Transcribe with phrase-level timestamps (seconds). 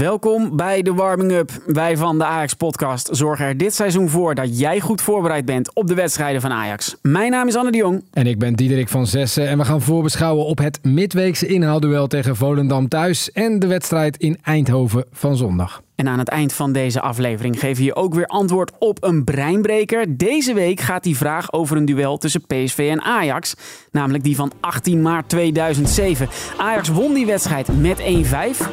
[0.00, 1.50] Welkom bij de Warming Up.
[1.66, 5.74] Wij van de Ajax Podcast zorgen er dit seizoen voor dat jij goed voorbereid bent
[5.74, 6.96] op de wedstrijden van Ajax.
[7.02, 8.04] Mijn naam is Anne de Jong.
[8.12, 12.36] En ik ben Diederik van Zessen en we gaan voorbeschouwen op het midweekse inhaalduel tegen
[12.36, 15.83] Volendam thuis en de wedstrijd in Eindhoven van zondag.
[15.94, 19.24] En aan het eind van deze aflevering geven we je ook weer antwoord op een
[19.24, 20.16] breinbreker.
[20.16, 23.54] Deze week gaat die vraag over een duel tussen PSV en Ajax.
[23.90, 26.28] Namelijk die van 18 maart 2007.
[26.56, 28.04] Ajax won die wedstrijd met 1-5.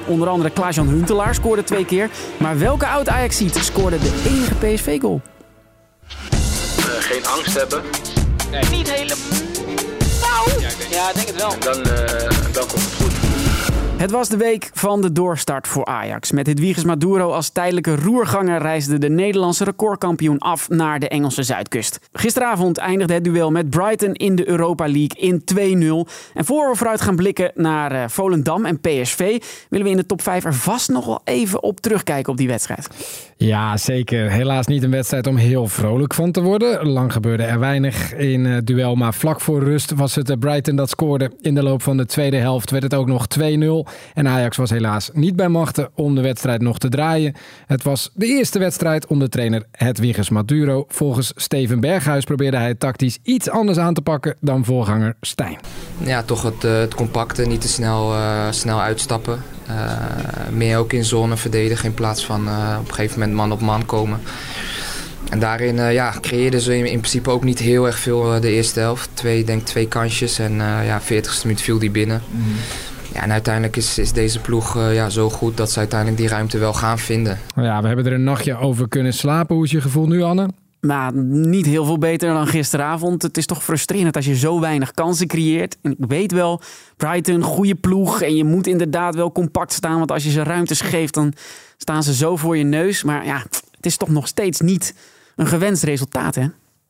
[0.08, 2.10] Onder andere Klaas-Jan Huntelaar scoorde twee keer.
[2.38, 5.22] Maar welke oud ajax ziet scoorde de enige PSV-goal?
[6.80, 7.82] Uh, geen angst hebben.
[8.52, 8.64] Nee.
[8.78, 9.40] Niet helemaal.
[10.22, 11.52] Nou, ja, ik denk het wel.
[11.52, 13.21] En dan, uh, dan komt het goed.
[14.02, 16.32] Het was de week van de doorstart voor Ajax.
[16.32, 22.00] Met Hedwiges Maduro als tijdelijke roerganger reisde de Nederlandse recordkampioen af naar de Engelse zuidkust.
[22.14, 25.44] Gisteravond eindigde het duel met Brighton in de Europa League in
[26.08, 26.12] 2-0.
[26.34, 30.06] En voor we vooruit gaan blikken naar uh, Volendam en PSV, willen we in de
[30.06, 32.90] top 5 er vast nog wel even op terugkijken op die wedstrijd.
[33.38, 34.32] Ja, zeker.
[34.32, 36.88] Helaas niet een wedstrijd om heel vrolijk van te worden.
[36.88, 40.90] Lang gebeurde er weinig in het duel, maar vlak voor rust was het Brighton dat
[40.90, 41.32] scoorde.
[41.42, 43.91] In de loop van de tweede helft werd het ook nog 2-0.
[44.14, 47.36] En Ajax was helaas niet bij machten om de wedstrijd nog te draaien.
[47.68, 50.86] Het was de eerste wedstrijd onder trainer Hedwiges Maduro.
[50.88, 55.58] Volgens Steven Berghuis probeerde hij tactisch iets anders aan te pakken dan voorganger Stijn.
[55.98, 59.44] Ja, toch het, uh, het compacte, niet te snel, uh, snel uitstappen.
[59.70, 59.76] Uh,
[60.52, 62.42] meer ook in zone verdedigen in plaats van
[62.80, 64.20] op een gegeven moment man op man komen.
[65.32, 68.42] En daarin uh, ja, creëerden ze in, in, principe ook niet heel erg veel uh,
[68.42, 69.10] de eerste helft.
[69.14, 72.22] Twee, denk twee kansjes en uh, ja, 40ste minuut viel die binnen.
[72.30, 72.56] Mm.
[73.14, 76.30] Ja, en uiteindelijk is, is deze ploeg uh, ja, zo goed dat ze uiteindelijk die
[76.30, 77.40] ruimte wel gaan vinden.
[77.56, 79.56] Ja, we hebben er een nachtje over kunnen slapen.
[79.56, 80.48] Hoe is je gevoel nu, Anne?
[80.82, 83.22] Maar niet heel veel beter dan gisteravond.
[83.22, 85.78] Het is toch frustrerend als je zo weinig kansen creëert.
[85.82, 86.62] En ik weet wel,
[86.98, 88.22] Brighton, goede ploeg.
[88.22, 89.98] En je moet inderdaad wel compact staan.
[89.98, 91.34] Want als je ze ruimtes geeft, dan
[91.78, 93.04] staan ze zo voor je neus.
[93.04, 93.44] Maar ja,
[93.76, 94.94] het is toch nog steeds niet
[95.36, 96.46] een gewenst resultaat, hè?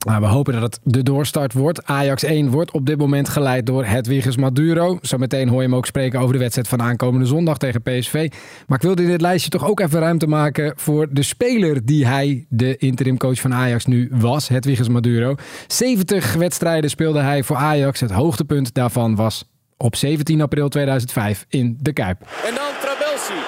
[0.05, 1.85] Nou, we hopen dat het de doorstart wordt.
[1.85, 4.97] Ajax 1 wordt op dit moment geleid door Hedwiges Maduro.
[5.01, 8.31] Zometeen hoor je hem ook spreken over de wedstrijd van aankomende zondag tegen PSV.
[8.67, 12.07] Maar ik wilde in dit lijstje toch ook even ruimte maken voor de speler die
[12.07, 14.47] hij, de interimcoach van Ajax, nu was.
[14.47, 15.35] Hedwiges Maduro.
[15.67, 17.99] 70 wedstrijden speelde hij voor Ajax.
[17.99, 22.21] Het hoogtepunt daarvan was op 17 april 2005 in de Kuip.
[22.21, 23.39] En dan Trabelsi.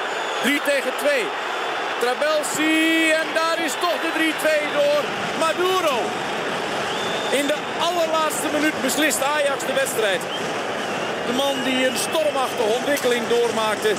[0.44, 1.24] 3 tegen 2.
[2.02, 4.34] Trabelsi en daar is toch de
[4.72, 5.23] 3-2 door.
[7.40, 10.22] In de allerlaatste minuut beslist Ajax de wedstrijd.
[11.28, 13.92] De man die een stormachtige ontwikkeling doormaakte.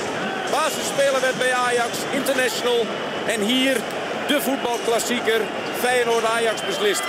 [0.51, 2.85] Basisspeler werd bij Ajax, international.
[3.27, 3.77] En hier
[4.27, 5.41] de voetbalklassieker
[5.79, 7.03] Feyenoord-Ajax beslist.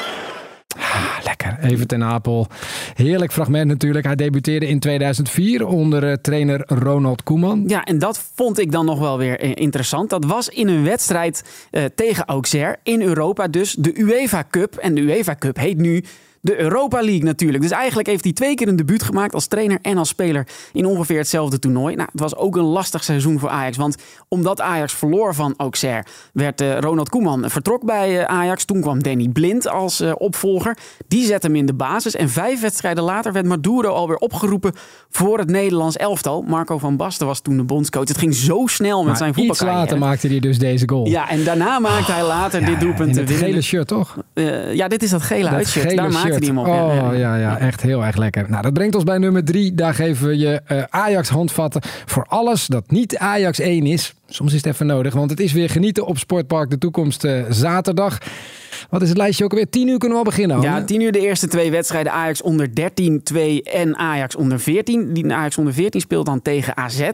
[1.63, 2.47] Even ten Apel.
[2.95, 4.05] Heerlijk fragment natuurlijk.
[4.05, 7.65] Hij debuteerde in 2004 onder uh, trainer Ronald Koeman.
[7.67, 10.11] Ja, en dat vond ik dan nog wel weer uh, interessant.
[10.11, 13.73] Dat was in een wedstrijd uh, tegen Auxerre in Europa dus.
[13.73, 14.77] De UEFA Cup.
[14.77, 16.05] En de UEFA Cup heet nu
[16.47, 17.63] de Europa League natuurlijk.
[17.63, 20.87] Dus eigenlijk heeft hij twee keer een debuut gemaakt als trainer en als speler in
[20.87, 21.95] ongeveer hetzelfde toernooi.
[21.95, 23.77] Nou, het was ook een lastig seizoen voor Ajax.
[23.77, 23.97] Want
[24.29, 28.65] omdat Ajax verloor van Auxerre, werd uh, Ronald Koeman vertrok bij uh, Ajax.
[28.65, 30.77] Toen kwam Danny Blind als uh, opvolger.
[31.09, 32.17] Die zette hem in de basis.
[32.17, 34.73] En vijf wedstrijden later werd Maduro alweer opgeroepen
[35.11, 36.43] voor het Nederlands elftal.
[36.43, 38.09] Marco van Basten was toen de bondscoach.
[38.09, 39.83] Het ging zo snel met maar zijn voetbalcarrière.
[39.83, 41.07] Iets later maakte hij dus deze goal.
[41.07, 43.17] Ja, en daarna maakte hij later oh, dit doelpunt.
[43.17, 44.17] In het gele shirt, toch?
[44.73, 45.97] ja, dit is dat gele uitshirt.
[45.97, 46.67] Daar maakte hij hem op.
[46.67, 48.51] Oh, ja, ja, ja, echt heel erg lekker.
[48.51, 49.75] Nou, dat brengt ons bij nummer drie.
[49.75, 54.15] Daar geven we je uh, Ajax handvatten voor alles dat niet Ajax 1 is.
[54.29, 57.45] Soms is het even nodig, want het is weer genieten op Sportpark de Toekomst uh,
[57.51, 58.19] zaterdag.
[58.91, 59.71] Wat is het lijstje ook alweer?
[59.71, 60.61] 10 uur kunnen we al beginnen.
[60.61, 62.13] Ja, 10 uur de eerste twee wedstrijden.
[62.13, 65.13] Ajax onder 13, 2 en Ajax onder 14.
[65.13, 67.11] Die Ajax onder 14 speelt dan tegen AZ.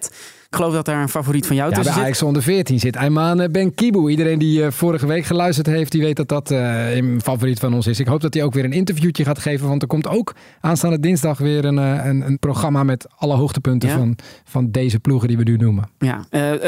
[0.53, 2.13] Ik geloof dat daar een favoriet van jou ja, tussen bij zit.
[2.13, 4.11] Ajax onder 14 zit Ayman Ben Kibu.
[4.11, 7.75] Iedereen die uh, vorige week geluisterd heeft, die weet dat dat uh, een favoriet van
[7.75, 8.01] ons is.
[8.01, 11.01] Ik hoop dat hij ook weer een interviewtje gaat geven, want er komt ook aanstaande
[11.01, 13.97] dinsdag weer een, uh, een, een, programma met alle hoogtepunten ja.
[13.97, 15.89] van, van deze ploegen die we nu noemen.
[15.99, 16.25] Ja,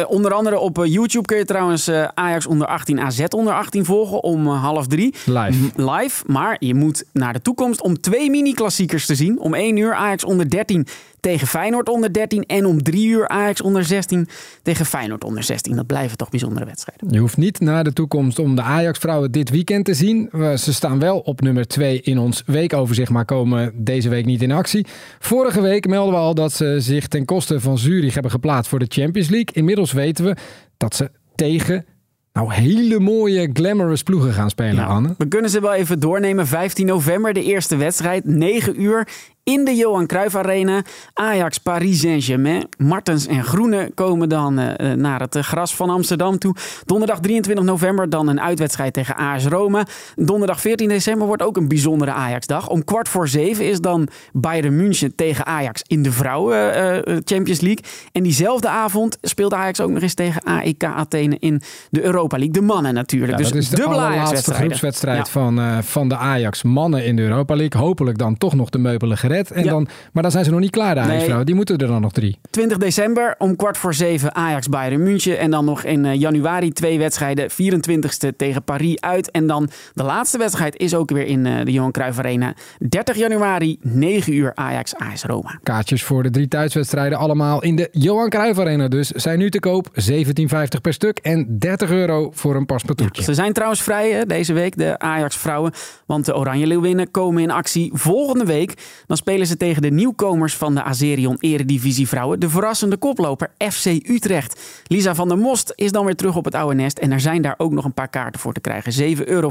[0.07, 4.47] onder andere op YouTube kun je trouwens Ajax onder 18, AZ onder 18 volgen om
[4.47, 5.15] half drie.
[5.25, 5.71] Live.
[5.77, 9.39] Live, maar je moet naar de toekomst om twee mini-klassiekers te zien.
[9.41, 10.87] Om 1 uur Ajax onder 13
[11.25, 14.29] tegen Feyenoord onder 13 en om 3 uur Ajax onder 16
[14.63, 15.77] tegen Feyenoord onder 16.
[15.77, 17.11] Dat blijven toch bijzondere wedstrijden.
[17.11, 20.29] Je hoeft niet naar de toekomst om de Ajax-vrouwen dit weekend te zien.
[20.57, 24.53] Ze staan wel op nummer 2 in ons weekoverzicht, maar komen deze week niet in
[24.53, 24.87] actie.
[25.19, 28.79] Vorige week melden we al dat ze zich ten koste van Zurich hebben geplaatst voor
[28.79, 29.55] de Champions League.
[29.55, 30.37] Inmiddels weten we
[30.77, 31.85] dat ze tegen
[32.33, 35.15] nou, hele mooie glamorous ploegen gaan spelen, Anne.
[35.19, 36.47] We kunnen ze wel even doornemen.
[36.47, 38.25] 15 november, de eerste wedstrijd.
[38.25, 39.09] 9 uur
[39.45, 40.83] in de Johan Cruijff Arena.
[41.13, 42.69] Ajax Paris Saint-Germain.
[42.77, 46.55] Martens en Groene komen dan uh, naar het gras van Amsterdam toe.
[46.85, 49.87] Donderdag 23 november dan een uitwedstrijd tegen AS Roma.
[50.17, 52.69] Donderdag 14 december wordt ook een bijzondere Ajax-dag.
[52.69, 57.61] Om kwart voor zeven is dan Bayern München tegen Ajax in de vrouwen uh, Champions
[57.61, 57.85] League.
[58.13, 61.61] En diezelfde avond speelt Ajax ook nog eens tegen AEK Athene in
[61.91, 62.55] de Europa League.
[62.55, 63.31] De mannen natuurlijk.
[63.31, 65.33] Ja, dus dat is de allerlaatste groepswedstrijd ja.
[65.33, 67.81] van, uh, van de Ajax mannen in de Europa League.
[67.81, 69.34] Hopelijk dan toch nog de meubelen gered.
[69.35, 69.71] En Ja.
[69.71, 71.09] dan, maar dan zijn ze nog niet klaar, de Nee.
[71.09, 71.47] Ajax-vrouwen.
[71.47, 72.39] Die moeten er dan nog drie.
[72.51, 75.39] 20 december om kwart voor zeven Ajax Bayern München.
[75.39, 77.51] En dan nog in eh, januari twee wedstrijden.
[77.51, 79.31] 24ste tegen Paris uit.
[79.31, 82.55] En dan de laatste wedstrijd is ook weer in eh, de Johan Cruijff Arena.
[82.89, 85.59] 30 januari, 9 uur Ajax AS Roma.
[85.63, 89.09] Kaartjes voor de drie thuiswedstrijden allemaal in de Johan Cruijff Arena dus.
[89.11, 93.23] Zijn nu te koop 17,50 per stuk en 30 euro voor een paspartoutje.
[93.23, 95.73] Ze zijn trouwens vrij deze week, de Ajax vrouwen.
[96.07, 98.75] Want de Oranje Leeuwinnen komen in actie volgende week.
[99.07, 102.41] Dan spelen ze tegen de nieuwkomers van de Azerion Eredivisie vrouwen.
[102.41, 104.61] De verrassende koploper FC Utrecht.
[104.87, 106.99] Lisa van der Most is dan weer terug op het oude nest.
[106.99, 109.17] En er zijn daar ook nog een paar kaarten voor te krijgen.
[109.17, 109.51] 7,50 euro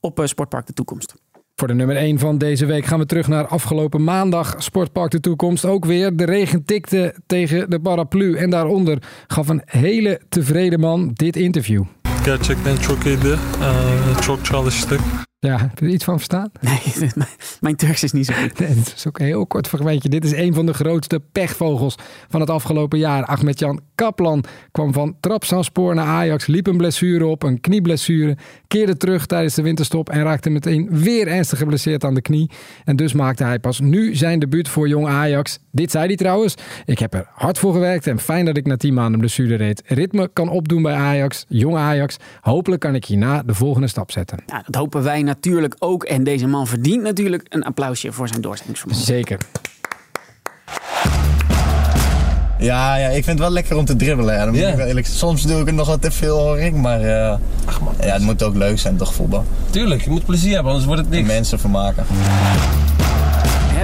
[0.00, 1.14] op eh, Sportpark de Toekomst.
[1.56, 4.54] Voor de nummer 1 van deze week gaan we terug naar afgelopen maandag.
[4.58, 6.16] Sportpark de Toekomst ook weer.
[6.16, 8.36] De regen tikte tegen de paraplu.
[8.36, 11.84] En daaronder gaf een hele tevreden man dit interview.
[12.22, 13.32] Gerçekten çok iyiydi.
[13.32, 15.00] Ee, çok çalıştık.
[15.44, 16.50] Ja, heb je er iets van verstaan?
[16.60, 17.10] Nee,
[17.60, 18.58] mijn Turks is niet zo goed.
[18.58, 20.08] Nee, het is ook een heel kort fragmentje.
[20.08, 21.94] Dit is een van de grootste pechvogels
[22.28, 23.24] van het afgelopen jaar.
[23.24, 28.36] Ahmed-Jan Kaplan kwam van Trabzonspor naar Ajax, liep een blessure op, een knieblessure,
[28.68, 32.50] keerde terug tijdens de winterstop en raakte meteen weer ernstig geblesseerd aan de knie.
[32.84, 35.58] En dus maakte hij pas nu zijn debuut voor jong Ajax.
[35.70, 36.54] Dit zei hij trouwens.
[36.84, 39.82] Ik heb er hard voor gewerkt en fijn dat ik na 10 maanden blessure reed.
[39.86, 42.16] Ritme kan opdoen bij Ajax, jong Ajax.
[42.40, 44.42] Hopelijk kan ik hierna de volgende stap zetten.
[44.46, 45.33] Nou, dat hopen wij natuurlijk
[45.78, 46.04] ook.
[46.04, 49.04] En deze man verdient natuurlijk een applausje voor zijn doorzettingsvermogen.
[49.04, 49.38] Zeker.
[52.58, 54.34] Ja, ja, ik vind het wel lekker om te dribbelen.
[54.34, 54.44] Ja.
[54.44, 54.68] Dan moet Ja.
[54.68, 57.38] ik wel eerlijk, soms doe ik het nog wat te veel hoor ik, maar eh,
[58.00, 59.44] ja, het moet ook leuk zijn toch voetbal.
[59.70, 61.32] Tuurlijk, je moet plezier hebben, anders wordt het En niks.
[61.34, 62.06] mensen vermaken.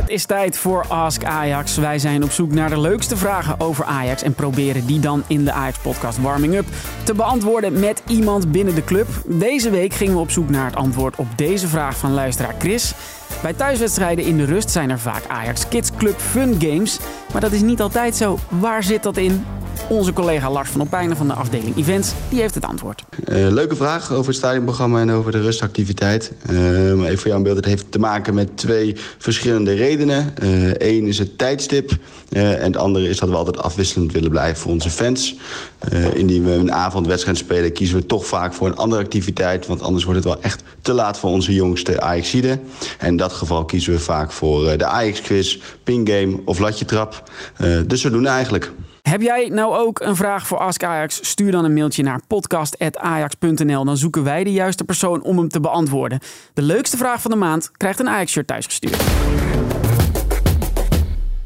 [0.01, 1.77] Het is tijd voor Ask Ajax.
[1.77, 5.45] Wij zijn op zoek naar de leukste vragen over Ajax en proberen die dan in
[5.45, 6.67] de Ajax-podcast Warming Up
[7.05, 9.09] te beantwoorden met iemand binnen de club.
[9.27, 12.95] Deze week gingen we op zoek naar het antwoord op deze vraag van luisteraar Chris.
[13.43, 16.99] Bij thuiswedstrijden in de rust zijn er vaak Ajax Kids Club Fun Games,
[17.33, 18.39] maar dat is niet altijd zo.
[18.49, 19.45] Waar zit dat in?
[19.91, 23.05] Onze collega Lars van Opijnen van de afdeling Events, die heeft het antwoord.
[23.25, 26.33] Eh, leuke vraag over het stadionprogramma en over de rustactiviteit.
[26.47, 26.55] Eh,
[26.93, 30.33] maar even voor jou een beeld, het heeft te maken met twee verschillende redenen.
[30.79, 31.99] Eén is het tijdstip
[32.31, 35.37] eh, en het andere is dat we altijd afwisselend willen blijven voor onze fans.
[35.79, 39.67] Eh, indien we een avondwedstrijd spelen, kiezen we toch vaak voor een andere activiteit.
[39.67, 42.61] Want anders wordt het wel echt te laat voor onze jongste Ajaxiden.
[42.99, 47.31] En in dat geval kiezen we vaak voor eh, de Ajax-quiz, pingame of latjetrap.
[47.57, 48.73] Eh dus zodoende eigenlijk.
[49.11, 51.29] Heb jij nou ook een vraag voor Ask Ajax?
[51.29, 53.85] Stuur dan een mailtje naar podcast.ajax.nl.
[53.85, 56.19] Dan zoeken wij de juiste persoon om hem te beantwoorden.
[56.55, 59.03] De leukste vraag van de maand krijgt een Ajax-shirt thuisgestuurd.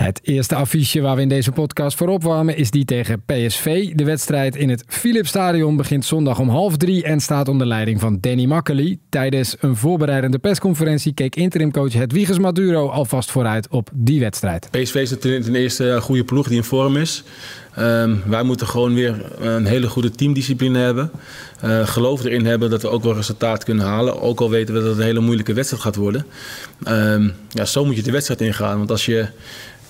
[0.04, 3.94] Het eerste affiche waar we in deze podcast voor opwarmen is die tegen PSV.
[3.94, 8.18] De wedstrijd in het Philipsstadion begint zondag om half drie en staat onder leiding van
[8.20, 8.98] Danny Makkely.
[9.08, 14.68] Tijdens een voorbereidende persconferentie keek interimcoach Hedwiges Maduro alvast vooruit op die wedstrijd.
[14.70, 17.22] PSV is natuurlijk ten eerste goede ploeg die in vorm is.
[17.74, 21.10] Ehm, wij moeten gewoon weer een hele goede teamdiscipline hebben.
[21.60, 24.20] Eh, geloof erin hebben dat we ook wel resultaat kunnen halen.
[24.20, 26.26] Ook al weten we dat het een hele moeilijke wedstrijd gaat worden.
[26.84, 28.78] Ehm, ja, zo moet je de wedstrijd ingaan.
[28.78, 29.26] Want als je,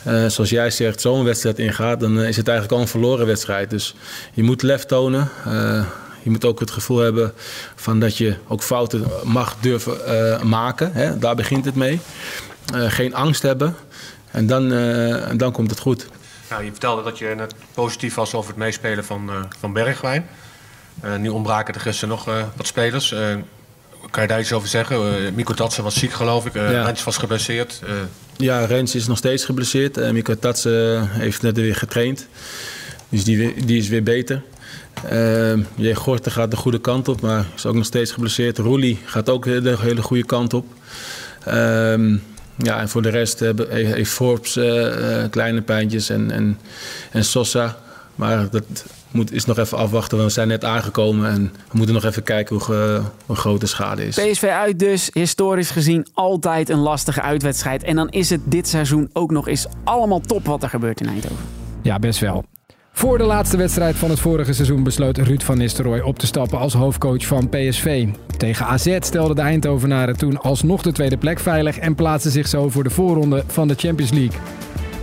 [0.04, 2.00] eh, zoals jij zegt, zo'n wedstrijd ingaat...
[2.00, 3.70] dan eh, is het eigenlijk al een verloren wedstrijd.
[3.70, 3.94] Dus
[4.32, 5.30] je moet lef tonen.
[5.44, 5.84] Eh,
[6.22, 7.32] je moet ook het gevoel hebben
[7.74, 10.92] van dat je ook fouten mag durven maken.
[10.92, 11.18] Hè?
[11.18, 12.00] Daar begint het mee.
[12.72, 13.76] Geen angst hebben.
[14.30, 16.08] En dan, en dan komt het goed.
[16.50, 20.26] Nou, je vertelde dat je net positief was over het meespelen van, van Bergwijn.
[21.18, 22.24] Nu ontbraken er gisteren nog
[22.56, 23.14] wat spelers.
[24.10, 25.32] Kan je daar iets over zeggen?
[25.36, 26.54] Uh, Tatsen was ziek, geloof ik.
[26.54, 26.84] Uh, Ja.
[26.84, 27.82] Rens was geblesseerd.
[28.38, 29.98] Eh, Ja, Rens is nog steeds geblesseerd.
[29.98, 32.26] Uh, Mika Tatsen heeft net weer getraind.
[33.08, 34.42] Dus die, die is weer beter.
[35.12, 35.92] Uh, J.
[35.94, 38.58] Gorten gaat de goede kant op, maar is ook nog steeds geblesseerd.
[38.58, 40.66] Roelie gaat ook de hele goede kant op.
[41.44, 42.16] Ehm,
[42.56, 46.58] ja, en voor de rest hebben- heeft Forbes eh, eh, kleine pijntjes en, en,
[47.10, 47.78] en Sosa.
[48.14, 48.64] Maar dat
[49.14, 51.30] moet, is nog even afwachten, want we zijn net aangekomen.
[51.30, 54.16] En we moeten nog even kijken hoe, ge- hoe groot de schade is.
[54.16, 57.82] PSV uit dus, historisch gezien altijd een lastige uitwedstrijd.
[57.82, 61.08] En dan is het dit seizoen ook nog eens allemaal top wat er gebeurt in
[61.08, 61.44] Eindhoven.
[61.82, 62.44] Ja, best wel.
[62.92, 66.58] Voor de laatste wedstrijd van het vorige seizoen besloot Ruud van Nistelrooy op te stappen
[66.58, 68.06] als hoofdcoach van PSV.
[68.36, 72.68] Tegen AZ stelden de Eindhovenaren toen alsnog de tweede plek veilig en plaatsten zich zo
[72.68, 74.38] voor de voorronde van de Champions League.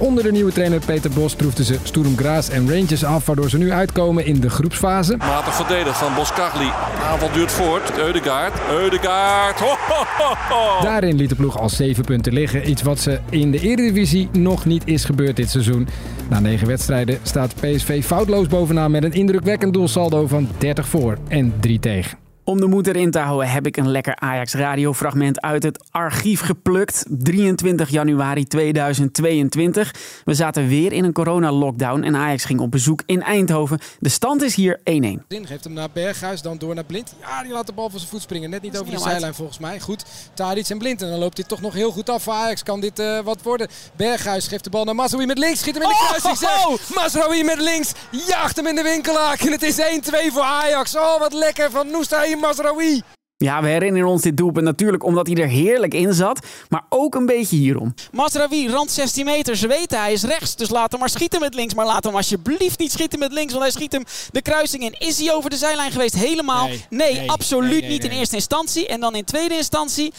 [0.01, 3.57] Onder de nieuwe trainer Peter Bos troefden ze Sturm Graz en Rangers af, waardoor ze
[3.57, 5.17] nu uitkomen in de groepsfase.
[5.17, 6.69] Matig verdedigd van Boskagli.
[7.03, 7.97] Aanval duurt voort.
[7.97, 8.59] Eudegaard.
[8.69, 9.59] Eudegaard.
[9.59, 10.83] Ho, ho, ho, ho.
[10.83, 12.69] Daarin liet de ploeg al 7 punten liggen.
[12.69, 15.87] Iets wat ze in de Eredivisie nog niet is gebeurd dit seizoen.
[16.29, 21.53] Na 9 wedstrijden staat PSV foutloos bovenaan met een indrukwekkend doelsaldo van 30 voor en
[21.59, 22.17] 3 tegen.
[22.51, 26.41] Om de moed erin te houden heb ik een lekker Ajax radiofragment uit het archief
[26.41, 27.05] geplukt.
[27.09, 29.93] 23 januari 2022.
[30.25, 33.79] We zaten weer in een corona-lockdown en Ajax ging op bezoek in Eindhoven.
[33.99, 34.81] De stand is hier 1-1.
[35.27, 37.13] Geeft hem naar Berghuis, dan door naar Blind.
[37.19, 38.49] Ja, die laat de bal van zijn voet springen.
[38.49, 39.79] Net niet over de niet zijlijn volgens mij.
[39.79, 41.01] Goed, Tadic en Blind.
[41.01, 42.63] En dan loopt dit toch nog heel goed af voor Ajax.
[42.63, 43.67] Kan dit eh, wat worden?
[43.95, 45.59] Berghuis geeft de bal naar Mazraoui met links.
[45.59, 46.37] Schiet hem in de kruising.
[46.37, 46.95] zeg.
[46.95, 47.91] Mazraoui met links.
[48.27, 49.39] Jaagt hem in de winkelaak.
[49.39, 50.95] En het is 1-2 voor Ajax.
[50.95, 53.01] Oh, wat lekker van Noussaïm Mazraoui.
[53.37, 56.45] Ja, we herinneren ons dit doelpunt natuurlijk omdat hij er heerlijk in zat.
[56.69, 57.93] Maar ook een beetje hierom.
[58.11, 59.55] Masraoui, rand 16 meter.
[59.55, 60.55] Ze weten hij is rechts.
[60.55, 61.73] Dus laat hem maar schieten met links.
[61.73, 63.51] Maar laat hem alsjeblieft niet schieten met links.
[63.53, 64.95] Want hij schiet hem de kruising in.
[65.07, 66.15] Is hij over de zijlijn geweest?
[66.15, 66.67] Helemaal?
[66.67, 68.87] Nee, Nee, nee, absoluut nee, nee, niet in eerste instantie.
[68.87, 70.13] En dan in tweede instantie...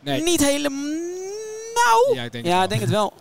[0.00, 0.22] Nee.
[0.22, 0.84] Niet helemaal...
[1.74, 2.14] Nou...
[2.14, 2.62] Ja, ik denk ja, het wel.
[2.62, 3.12] ik denk het wel.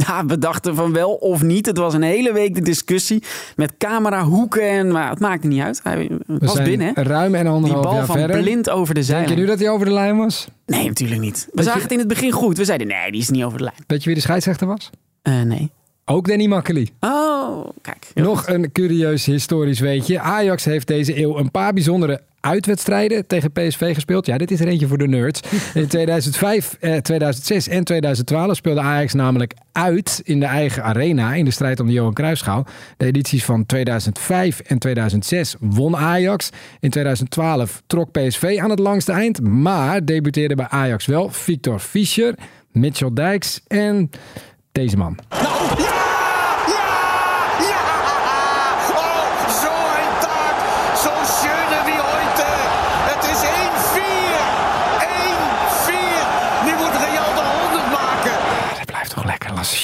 [0.06, 1.66] Ja, we dachten van wel of niet.
[1.66, 3.22] Het was een hele week de discussie
[3.56, 5.80] met camerahoeken en maar het maakte niet uit.
[5.82, 6.94] Hij was binnen.
[6.94, 8.40] ruim en Die anderhalf bal jaar van verder.
[8.40, 9.38] blind over de Denk je zijlijn.
[9.38, 10.48] nu dat hij over de lijn was?
[10.66, 11.44] Nee, natuurlijk niet.
[11.44, 12.56] We Weet zagen je- het in het begin goed.
[12.56, 13.76] We zeiden nee, die is niet over de lijn.
[13.86, 14.90] Weet je wie de scheidsrechter was?
[15.22, 15.70] Eh, nee.
[16.04, 16.88] Ook Danny Makkely.
[17.00, 18.06] Oh, kijk.
[18.14, 20.20] Nog een curieus historisch weetje.
[20.20, 24.26] Ajax heeft deze eeuw een paar bijzondere uitwedstrijden tegen PSV gespeeld.
[24.26, 25.40] Ja, dit is er eentje voor de nerds.
[25.74, 31.44] In 2005, eh, 2006 en 2012 speelde Ajax namelijk uit in de eigen arena in
[31.44, 32.66] de strijd om de Johan Cruijffschaal.
[32.96, 36.50] De edities van 2005 en 2006 won Ajax.
[36.80, 42.34] In 2012 trok PSV aan het langste eind, maar debuteerde bij Ajax wel Victor Fischer,
[42.72, 44.10] Mitchell Dijks en
[44.72, 45.18] deze man.
[45.30, 45.99] Oh,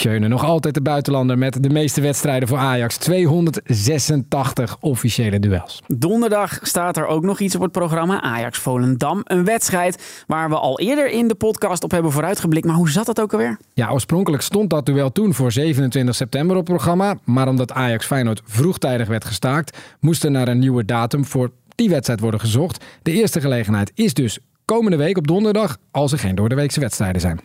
[0.07, 0.29] Schöne.
[0.29, 2.97] Nog altijd de buitenlander met de meeste wedstrijden voor Ajax.
[2.97, 5.83] 286 officiële duels.
[5.87, 8.21] Donderdag staat er ook nog iets op het programma.
[8.21, 9.21] Ajax Volendam.
[9.25, 12.67] Een wedstrijd waar we al eerder in de podcast op hebben vooruitgeblikt.
[12.67, 13.59] Maar hoe zat dat ook alweer?
[13.75, 17.17] Ja, oorspronkelijk stond dat duel toen voor 27 september op het programma.
[17.25, 21.89] Maar omdat Ajax Feyenoord vroegtijdig werd gestaakt, moest er naar een nieuwe datum voor die
[21.89, 22.85] wedstrijd worden gezocht.
[23.03, 27.41] De eerste gelegenheid is dus komende week op donderdag, als er geen doordeweekse wedstrijden zijn.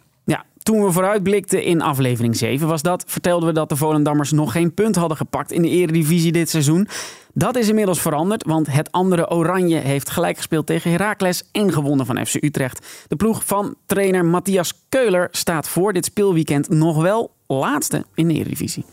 [0.64, 4.74] Toen we vooruitblikten in aflevering 7 was dat, vertelden we dat de Volendammers nog geen
[4.74, 6.88] punt hadden gepakt in de Eredivisie dit seizoen.
[7.34, 12.06] Dat is inmiddels veranderd, want het andere Oranje heeft gelijk gespeeld tegen Heracles en gewonnen
[12.06, 13.06] van FC Utrecht.
[13.08, 18.34] De ploeg van trainer Matthias Keuler staat voor dit speelweekend nog wel laatste in de
[18.34, 18.86] Eredivisie.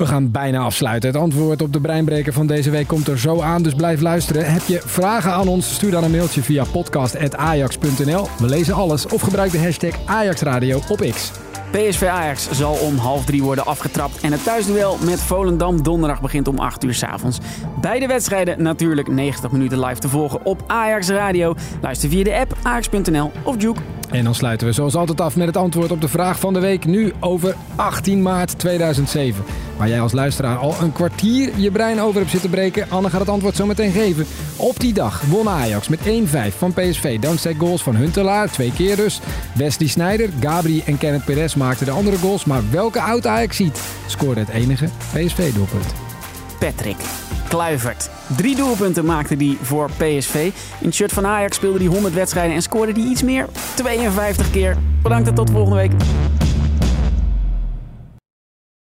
[0.00, 1.10] We gaan bijna afsluiten.
[1.10, 4.52] Het antwoord op de breinbreker van deze week komt er zo aan, dus blijf luisteren.
[4.52, 5.74] Heb je vragen aan ons?
[5.74, 8.28] Stuur dan een mailtje via podcast.ajax.nl.
[8.38, 11.30] We lezen alles of gebruik de hashtag AjaxRadio op X.
[11.70, 14.20] PSV Ajax zal om half drie worden afgetrapt.
[14.20, 17.38] En het thuisduel met Volendam donderdag begint om 8 uur s avonds.
[17.80, 21.54] Beide wedstrijden natuurlijk 90 minuten live te volgen op Ajax Radio.
[21.80, 23.80] Luister via de app ajax.nl of Juke.
[24.10, 26.60] En dan sluiten we zoals altijd af met het antwoord op de vraag van de
[26.60, 26.84] week.
[26.84, 29.44] Nu over 18 maart 2007.
[29.76, 32.90] Waar jij als luisteraar al een kwartier je brein over hebt zitten breken.
[32.90, 34.26] Anne gaat het antwoord zo meteen geven.
[34.56, 37.18] Op die dag won Ajax met 1-5 van PSV.
[37.18, 39.20] Dankzij goals van Huntelaar, twee keer dus.
[39.54, 42.44] Wesley Sneijder, Gabri en Kenneth Perez maakten de andere goals.
[42.44, 45.94] Maar welke oud Ajax ziet scoorde het enige PSV-doelpunt?
[46.58, 46.98] Patrick
[48.36, 50.34] Drie doelpunten maakte hij voor PSV.
[50.80, 53.46] In het shirt van Ajax speelde hij 100 wedstrijden en scoorde hij iets meer.
[53.74, 54.76] 52 keer.
[55.02, 55.92] Bedankt en tot volgende week.